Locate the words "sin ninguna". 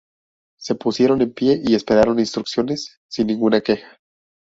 3.07-3.61